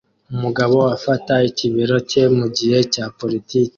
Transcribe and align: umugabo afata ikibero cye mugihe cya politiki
umugabo 0.33 0.77
afata 0.95 1.33
ikibero 1.49 1.95
cye 2.09 2.23
mugihe 2.37 2.77
cya 2.93 3.05
politiki 3.19 3.69